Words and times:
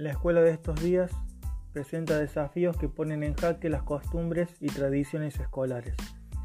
La 0.00 0.12
escuela 0.12 0.40
de 0.40 0.52
estos 0.52 0.80
días 0.80 1.12
presenta 1.74 2.16
desafíos 2.16 2.74
que 2.78 2.88
ponen 2.88 3.22
en 3.22 3.34
jaque 3.34 3.68
las 3.68 3.82
costumbres 3.82 4.48
y 4.58 4.68
tradiciones 4.68 5.38
escolares. 5.38 5.94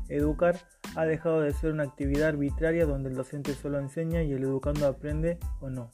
Educar 0.10 0.58
ha 0.98 1.06
dejado 1.06 1.40
de 1.40 1.54
ser 1.54 1.72
una 1.72 1.84
actividad 1.84 2.28
arbitraria 2.28 2.86
donde 2.86 3.08
el 3.08 3.16
docente 3.16 3.54
solo 3.54 3.80
enseña 3.80 4.24
y 4.24 4.34
el 4.34 4.44
educando 4.44 4.86
aprende 4.86 5.40
o 5.62 5.70
no. 5.70 5.90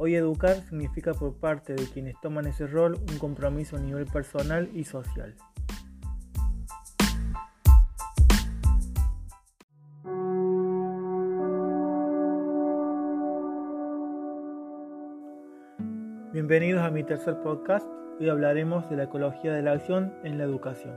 Hoy 0.00 0.16
educar 0.16 0.60
significa 0.68 1.14
por 1.14 1.36
parte 1.38 1.76
de 1.76 1.86
quienes 1.86 2.20
toman 2.20 2.48
ese 2.48 2.66
rol 2.66 2.94
un 2.94 3.18
compromiso 3.20 3.76
a 3.76 3.80
nivel 3.80 4.06
personal 4.06 4.68
y 4.74 4.82
social. 4.82 5.36
Bienvenidos 16.36 16.82
a 16.82 16.90
mi 16.90 17.02
tercer 17.02 17.40
podcast. 17.40 17.86
Hoy 18.20 18.28
hablaremos 18.28 18.90
de 18.90 18.96
la 18.96 19.04
ecología 19.04 19.54
de 19.54 19.62
la 19.62 19.72
acción 19.72 20.12
en 20.22 20.36
la 20.36 20.44
educación. 20.44 20.94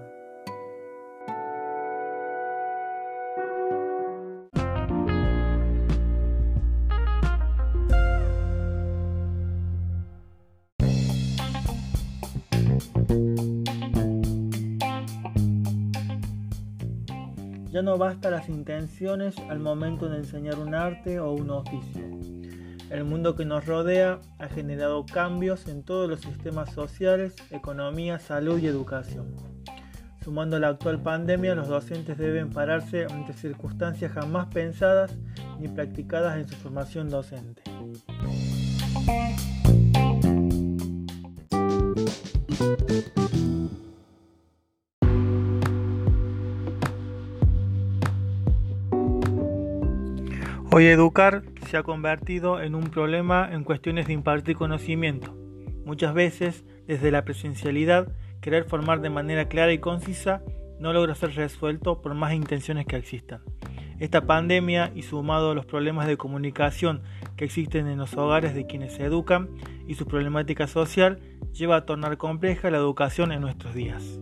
Ya 17.71 17.81
no 17.81 17.97
basta 17.97 18.29
las 18.29 18.49
intenciones 18.49 19.37
al 19.49 19.59
momento 19.59 20.09
de 20.09 20.17
enseñar 20.17 20.59
un 20.59 20.75
arte 20.75 21.21
o 21.21 21.31
un 21.31 21.49
oficio 21.49 22.38
el 22.89 23.03
mundo 23.03 23.35
que 23.35 23.45
nos 23.45 23.65
rodea 23.65 24.19
ha 24.39 24.47
generado 24.47 25.05
cambios 25.05 25.67
en 25.67 25.83
todos 25.83 26.09
los 26.09 26.21
sistemas 26.21 26.71
sociales, 26.73 27.35
economía, 27.51 28.19
salud 28.19 28.59
y 28.59 28.67
educación. 28.67 29.35
Sumando 30.23 30.59
la 30.59 30.69
actual 30.69 31.01
pandemia, 31.01 31.55
los 31.55 31.67
docentes 31.67 32.17
deben 32.17 32.49
pararse 32.49 33.05
ante 33.05 33.33
circunstancias 33.33 34.11
jamás 34.11 34.47
pensadas 34.47 35.15
ni 35.59 35.67
practicadas 35.67 36.37
en 36.37 36.47
su 36.47 36.55
formación 36.55 37.09
docente. 37.09 37.63
Hoy 50.71 50.85
educar 50.85 51.41
se 51.67 51.77
ha 51.77 51.83
convertido 51.83 52.61
en 52.61 52.75
un 52.75 52.91
problema 52.91 53.49
en 53.51 53.63
cuestiones 53.63 54.05
de 54.05 54.13
impartir 54.13 54.55
conocimiento. 54.55 55.35
Muchas 55.83 56.13
veces, 56.13 56.63
desde 56.85 57.09
la 57.09 57.25
presencialidad, 57.25 58.13
querer 58.39 58.65
formar 58.65 59.01
de 59.01 59.09
manera 59.09 59.47
clara 59.47 59.73
y 59.73 59.79
concisa 59.79 60.43
no 60.79 60.93
logra 60.93 61.15
ser 61.15 61.33
resuelto 61.33 62.03
por 62.03 62.13
más 62.13 62.33
intenciones 62.35 62.85
que 62.85 62.97
existan. 62.97 63.41
Esta 63.97 64.27
pandemia 64.27 64.91
y 64.93 65.01
sumado 65.01 65.51
a 65.51 65.55
los 65.55 65.65
problemas 65.65 66.05
de 66.05 66.17
comunicación 66.17 67.01
que 67.35 67.45
existen 67.45 67.87
en 67.87 67.97
los 67.97 68.15
hogares 68.15 68.53
de 68.53 68.67
quienes 68.67 68.93
se 68.93 69.05
educan 69.05 69.49
y 69.87 69.95
su 69.95 70.05
problemática 70.05 70.67
social 70.67 71.19
lleva 71.51 71.77
a 71.77 71.85
tornar 71.87 72.17
compleja 72.17 72.69
la 72.69 72.77
educación 72.77 73.31
en 73.31 73.41
nuestros 73.41 73.73
días. 73.73 74.19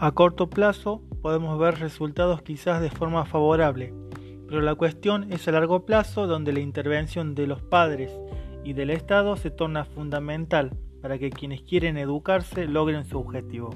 A 0.00 0.12
corto 0.12 0.48
plazo 0.48 1.02
podemos 1.22 1.58
ver 1.58 1.80
resultados 1.80 2.40
quizás 2.42 2.80
de 2.80 2.88
forma 2.88 3.24
favorable, 3.24 3.92
pero 4.46 4.60
la 4.60 4.76
cuestión 4.76 5.32
es 5.32 5.48
a 5.48 5.50
largo 5.50 5.86
plazo 5.86 6.28
donde 6.28 6.52
la 6.52 6.60
intervención 6.60 7.34
de 7.34 7.48
los 7.48 7.62
padres 7.62 8.16
y 8.62 8.74
del 8.74 8.90
Estado 8.90 9.34
se 9.34 9.50
torna 9.50 9.84
fundamental 9.84 10.70
para 11.02 11.18
que 11.18 11.30
quienes 11.30 11.62
quieren 11.62 11.98
educarse 11.98 12.68
logren 12.68 13.06
su 13.06 13.18
objetivo. 13.18 13.70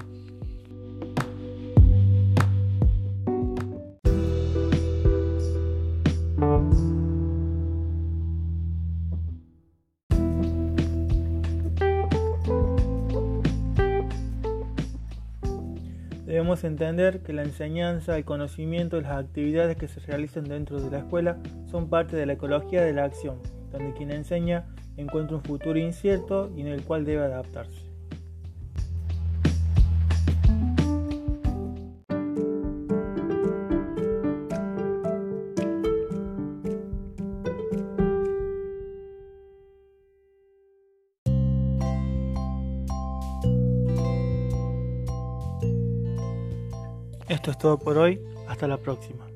Debemos 16.33 16.63
entender 16.63 17.21
que 17.21 17.31
la 17.31 17.43
enseñanza, 17.43 18.17
el 18.17 18.25
conocimiento 18.25 18.97
y 18.97 19.03
las 19.03 19.23
actividades 19.23 19.77
que 19.77 19.87
se 19.87 19.99
realizan 19.99 20.45
dentro 20.45 20.81
de 20.81 20.89
la 20.89 20.97
escuela 20.97 21.37
son 21.69 21.91
parte 21.91 22.15
de 22.15 22.25
la 22.25 22.33
ecología 22.33 22.81
de 22.81 22.91
la 22.91 23.03
acción, 23.03 23.37
donde 23.71 23.93
quien 23.93 24.09
enseña 24.09 24.65
encuentra 24.97 25.37
un 25.37 25.43
futuro 25.43 25.77
incierto 25.77 26.51
y 26.57 26.61
en 26.61 26.69
el 26.69 26.83
cual 26.85 27.05
debe 27.05 27.23
adaptarse. 27.23 27.82
Esto 47.27 47.51
es 47.51 47.57
todo 47.57 47.77
por 47.77 47.97
hoy, 47.97 48.21
hasta 48.47 48.67
la 48.67 48.77
próxima. 48.77 49.32